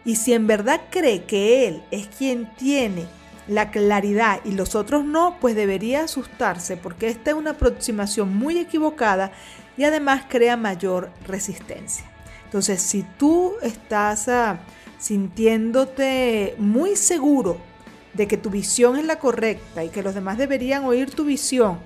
Y 0.05 0.15
si 0.15 0.33
en 0.33 0.47
verdad 0.47 0.81
cree 0.89 1.23
que 1.23 1.67
él 1.67 1.83
es 1.91 2.07
quien 2.07 2.51
tiene 2.55 3.05
la 3.47 3.71
claridad 3.71 4.39
y 4.45 4.51
los 4.51 4.75
otros 4.75 5.03
no, 5.03 5.38
pues 5.39 5.55
debería 5.55 6.03
asustarse 6.03 6.77
porque 6.77 7.07
esta 7.07 7.31
es 7.31 7.35
una 7.35 7.51
aproximación 7.51 8.35
muy 8.35 8.59
equivocada 8.59 9.31
y 9.77 9.83
además 9.83 10.25
crea 10.29 10.57
mayor 10.57 11.11
resistencia. 11.25 12.05
Entonces, 12.45 12.81
si 12.81 13.03
tú 13.17 13.53
estás 13.61 14.27
ah, 14.27 14.59
sintiéndote 15.00 16.55
muy 16.59 16.95
seguro 16.95 17.70
de 18.13 18.27
que 18.27 18.37
tu 18.37 18.49
visión 18.49 18.97
es 18.97 19.05
la 19.05 19.19
correcta 19.19 19.83
y 19.83 19.89
que 19.89 20.03
los 20.03 20.13
demás 20.13 20.37
deberían 20.37 20.83
oír 20.85 21.11
tu 21.11 21.23
visión 21.23 21.79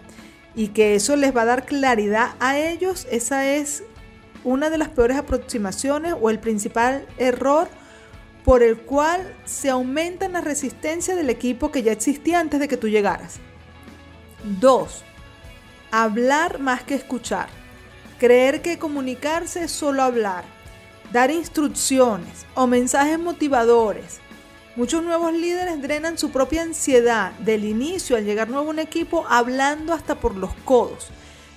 y 0.55 0.70
que 0.70 0.96
eso 0.96 1.15
les 1.15 1.36
va 1.36 1.41
a 1.41 1.46
dar 1.46 1.65
claridad 1.65 2.36
a 2.39 2.58
ellos, 2.58 3.08
esa 3.12 3.46
es 3.46 3.84
una 4.44 4.70
de 4.70 4.77
las 4.77 4.89
peores 4.89 5.17
aproximaciones 5.17 6.15
o 6.20 6.29
el 6.29 6.39
principal 6.39 7.05
error 7.17 7.67
por 8.46 8.62
el 8.62 8.77
cual 8.77 9.36
se 9.46 9.70
aumenta 9.70 10.29
la 10.29 10.41
resistencia 10.41 11.15
del 11.15 11.29
equipo 11.29 11.72
que 11.72 11.84
ya 11.84 11.91
existía 11.91 12.39
antes 12.39 12.60
de 12.60 12.67
que 12.67 12.77
tú 12.77 12.88
llegaras. 12.88 13.38
2. 14.60 15.03
Hablar 15.91 16.60
más 16.60 16.84
que 16.84 16.94
escuchar. 16.94 17.48
Creer 18.20 18.62
que 18.62 18.77
comunicarse 18.77 19.63
es 19.63 19.72
solo 19.72 20.03
hablar. 20.03 20.44
Dar 21.12 21.32
instrucciones 21.32 22.46
o 22.53 22.67
mensajes 22.67 23.17
motivadores. 23.17 24.20
Muchos 24.75 25.03
nuevos 25.03 25.32
líderes 25.32 25.82
drenan 25.82 26.17
su 26.17 26.32
propia 26.32 26.62
ansiedad 26.62 27.32
del 27.39 27.63
inicio 27.63 28.17
al 28.17 28.25
llegar 28.25 28.50
nuevo 28.50 28.67
a 28.67 28.72
un 28.72 28.79
equipo 28.79 29.25
hablando 29.29 29.94
hasta 29.94 30.15
por 30.15 30.36
los 30.36 30.53
codos. 30.65 31.12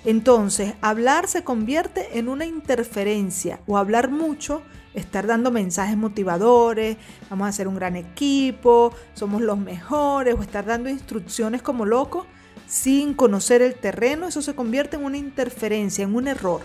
Entonces, 0.05 0.75
hablar 0.83 1.27
se 1.27 1.43
convierte 1.43 2.19
en 2.19 2.29
una 2.29 2.47
interferencia 2.47 3.59
o 3.67 3.77
hablar 3.77 4.09
mucho 4.09 4.63
estar 4.95 5.27
dando 5.27 5.51
mensajes 5.51 5.97
motivadores, 5.97 6.97
vamos 7.29 7.47
a 7.47 7.49
hacer 7.49 7.67
un 7.67 7.75
gran 7.75 7.97
equipo, 7.97 8.95
somos 9.15 9.43
los 9.43 9.59
mejores, 9.59 10.37
o 10.39 10.43
estar 10.43 10.65
dando 10.65 10.89
instrucciones 10.89 11.61
como 11.61 11.87
loco 11.87 12.25
sin 12.69 13.15
conocer 13.15 13.63
el 13.63 13.75
terreno, 13.75 14.29
eso 14.29 14.43
se 14.43 14.55
convierte 14.55 14.97
en 14.97 15.05
una 15.05 15.17
interferencia, 15.17 16.05
en 16.05 16.15
un 16.15 16.29
error. 16.29 16.61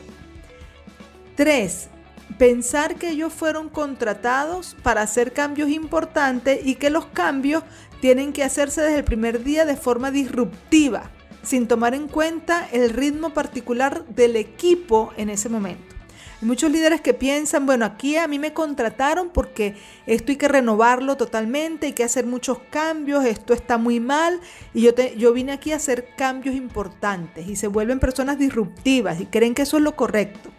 3. 1.36 1.90
Pensar 2.38 2.96
que 2.96 3.10
ellos 3.10 3.32
fueron 3.32 3.70
contratados 3.70 4.76
para 4.82 5.02
hacer 5.02 5.34
cambios 5.34 5.70
importantes 5.70 6.60
y 6.66 6.76
que 6.76 6.90
los 6.90 7.06
cambios 7.06 7.64
tienen 8.02 8.34
que 8.34 8.44
hacerse 8.44 8.82
desde 8.82 8.98
el 8.98 9.04
primer 9.04 9.44
día 9.44 9.66
de 9.66 9.78
forma 9.78 10.10
disruptiva, 10.10 11.12
sin 11.44 11.68
tomar 11.68 11.94
en 11.94 12.08
cuenta 12.08 12.68
el 12.72 12.90
ritmo 12.90 13.30
particular 13.32 14.06
del 14.08 14.36
equipo 14.36 15.14
en 15.16 15.30
ese 15.30 15.48
momento. 15.48 15.94
Hay 16.42 16.48
muchos 16.48 16.72
líderes 16.72 17.00
que 17.00 17.14
piensan, 17.14 17.66
bueno, 17.66 17.86
aquí 17.86 18.18
a 18.18 18.28
mí 18.28 18.40
me 18.40 18.52
contrataron 18.52 19.30
porque 19.30 19.76
esto 20.08 20.34
hay 20.34 20.38
que 20.38 20.50
renovarlo 20.50 21.16
totalmente, 21.16 21.86
hay 21.86 21.94
que 21.94 22.04
hacer 22.04 22.26
muchos 22.26 22.58
cambios, 22.70 23.24
esto 23.24 23.54
está 23.54 23.78
muy 23.78 24.02
mal 24.02 24.42
y 24.74 24.82
yo, 24.82 24.92
yo 25.16 25.32
vine 25.32 25.54
aquí 25.54 25.72
a 25.72 25.78
hacer 25.78 26.10
cambios 26.18 26.56
importantes 26.56 27.48
y 27.48 27.56
se 27.56 27.68
vuelven 27.68 28.02
personas 28.02 28.38
disruptivas 28.38 29.22
y 29.22 29.28
creen 29.28 29.54
que 29.54 29.62
eso 29.62 29.78
es 29.78 29.84
lo 29.84 29.96
correcto. 29.96 30.50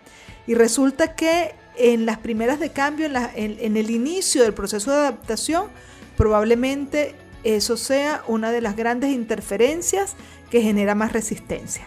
Y 0.46 0.54
resulta 0.54 1.14
que 1.14 1.54
en 1.76 2.06
las 2.06 2.18
primeras 2.18 2.60
de 2.60 2.70
cambio, 2.70 3.06
en 3.06 3.76
el 3.76 3.90
inicio 3.90 4.42
del 4.42 4.54
proceso 4.54 4.90
de 4.90 4.98
adaptación, 4.98 5.68
probablemente 6.16 7.14
eso 7.42 7.76
sea 7.76 8.22
una 8.26 8.50
de 8.50 8.60
las 8.60 8.76
grandes 8.76 9.10
interferencias 9.10 10.14
que 10.50 10.62
genera 10.62 10.94
más 10.94 11.12
resistencia. 11.12 11.86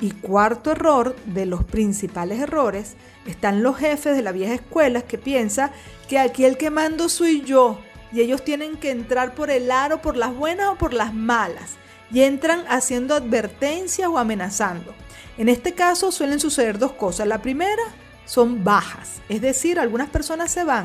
Y 0.00 0.10
cuarto 0.10 0.72
error, 0.72 1.16
de 1.26 1.46
los 1.46 1.64
principales 1.64 2.40
errores, 2.40 2.94
están 3.26 3.62
los 3.62 3.76
jefes 3.78 4.16
de 4.16 4.22
la 4.22 4.32
vieja 4.32 4.54
escuela 4.54 5.02
que 5.02 5.18
piensan 5.18 5.70
que 6.08 6.18
aquí 6.18 6.44
el 6.44 6.56
que 6.56 6.70
mando 6.70 7.08
soy 7.08 7.42
yo 7.42 7.78
y 8.12 8.20
ellos 8.20 8.44
tienen 8.44 8.76
que 8.76 8.90
entrar 8.90 9.34
por 9.34 9.50
el 9.50 9.70
aro 9.70 10.02
por 10.02 10.16
las 10.16 10.34
buenas 10.34 10.68
o 10.68 10.76
por 10.76 10.94
las 10.94 11.14
malas 11.14 11.72
y 12.10 12.22
entran 12.22 12.64
haciendo 12.68 13.14
advertencias 13.14 14.08
o 14.08 14.18
amenazando. 14.18 14.94
En 15.36 15.48
este 15.48 15.72
caso 15.72 16.12
suelen 16.12 16.40
suceder 16.40 16.78
dos 16.78 16.92
cosas. 16.92 17.26
La 17.26 17.42
primera 17.42 17.82
son 18.24 18.64
bajas, 18.64 19.20
es 19.28 19.40
decir, 19.40 19.78
algunas 19.78 20.08
personas 20.08 20.50
se 20.50 20.64
van 20.64 20.84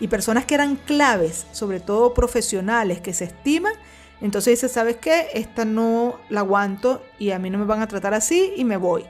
y 0.00 0.08
personas 0.08 0.44
que 0.44 0.54
eran 0.54 0.76
claves, 0.76 1.46
sobre 1.52 1.80
todo 1.80 2.14
profesionales 2.14 3.00
que 3.00 3.14
se 3.14 3.24
estiman, 3.24 3.72
entonces 4.20 4.60
dice, 4.60 4.72
¿sabes 4.72 4.96
qué? 4.96 5.28
Esta 5.34 5.64
no 5.64 6.18
la 6.28 6.40
aguanto 6.40 7.02
y 7.18 7.30
a 7.30 7.38
mí 7.38 7.50
no 7.50 7.58
me 7.58 7.64
van 7.64 7.82
a 7.82 7.88
tratar 7.88 8.14
así 8.14 8.52
y 8.56 8.64
me 8.64 8.76
voy. 8.76 9.04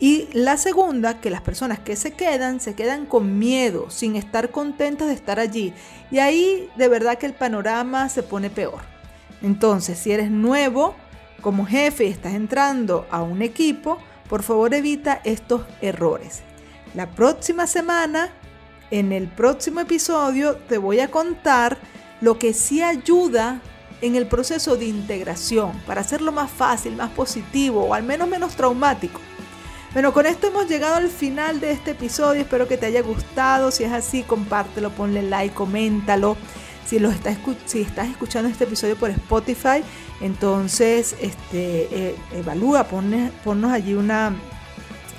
Y 0.00 0.28
la 0.32 0.56
segunda, 0.56 1.20
que 1.20 1.28
las 1.28 1.40
personas 1.40 1.80
que 1.80 1.96
se 1.96 2.12
quedan, 2.12 2.60
se 2.60 2.74
quedan 2.74 3.04
con 3.04 3.38
miedo, 3.38 3.90
sin 3.90 4.14
estar 4.14 4.50
contentas 4.50 5.08
de 5.08 5.14
estar 5.14 5.40
allí. 5.40 5.72
Y 6.10 6.18
ahí 6.18 6.70
de 6.76 6.86
verdad 6.86 7.18
que 7.18 7.26
el 7.26 7.34
panorama 7.34 8.08
se 8.08 8.22
pone 8.22 8.48
peor. 8.48 8.80
Entonces, 9.42 9.98
si 9.98 10.12
eres 10.12 10.30
nuevo 10.30 10.94
como 11.40 11.66
jefe 11.66 12.08
estás 12.08 12.34
entrando 12.34 13.06
a 13.10 13.22
un 13.22 13.42
equipo, 13.42 13.98
por 14.28 14.42
favor 14.42 14.74
evita 14.74 15.20
estos 15.24 15.62
errores. 15.80 16.42
La 16.94 17.10
próxima 17.10 17.66
semana, 17.66 18.30
en 18.90 19.12
el 19.12 19.28
próximo 19.28 19.80
episodio, 19.80 20.56
te 20.56 20.78
voy 20.78 21.00
a 21.00 21.10
contar 21.10 21.78
lo 22.20 22.38
que 22.38 22.52
sí 22.52 22.82
ayuda 22.82 23.60
en 24.00 24.16
el 24.16 24.26
proceso 24.26 24.76
de 24.76 24.86
integración 24.86 25.72
para 25.86 26.00
hacerlo 26.00 26.32
más 26.32 26.50
fácil, 26.50 26.96
más 26.96 27.10
positivo 27.10 27.84
o 27.84 27.94
al 27.94 28.02
menos 28.02 28.28
menos 28.28 28.54
traumático. 28.54 29.20
Bueno, 29.92 30.12
con 30.12 30.26
esto 30.26 30.48
hemos 30.48 30.68
llegado 30.68 30.96
al 30.96 31.08
final 31.08 31.60
de 31.60 31.72
este 31.72 31.92
episodio. 31.92 32.42
Espero 32.42 32.68
que 32.68 32.76
te 32.76 32.86
haya 32.86 33.02
gustado. 33.02 33.70
Si 33.70 33.84
es 33.84 33.92
así, 33.92 34.22
compártelo, 34.22 34.90
ponle 34.90 35.22
like, 35.22 35.54
coméntalo. 35.54 36.36
Si, 36.84 36.98
si 37.66 37.80
estás 37.80 38.08
escuchando 38.08 38.50
este 38.50 38.64
episodio 38.64 38.96
por 38.96 39.10
Spotify, 39.10 39.82
entonces 40.20 41.16
este, 41.20 41.88
eh, 41.92 42.16
evalúa, 42.32 42.84
ponnos 42.84 43.72
allí 43.72 43.94
una, 43.94 44.34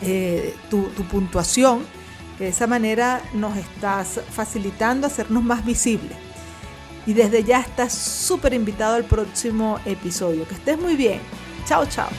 eh, 0.01 0.55
tu, 0.69 0.83
tu 0.89 1.03
puntuación. 1.03 1.85
Que 2.37 2.45
de 2.45 2.49
esa 2.51 2.67
manera 2.67 3.21
nos 3.33 3.57
estás 3.57 4.21
facilitando 4.31 5.07
hacernos 5.07 5.43
más 5.43 5.65
visibles. 5.65 6.17
Y 7.05 7.13
desde 7.13 7.43
ya 7.43 7.59
estás 7.59 7.93
súper 7.93 8.53
invitado 8.53 8.95
al 8.95 9.03
próximo 9.03 9.79
episodio. 9.85 10.47
Que 10.47 10.53
estés 10.55 10.79
muy 10.79 10.95
bien. 10.95 11.19
Chao, 11.65 11.85
chao. 11.85 12.09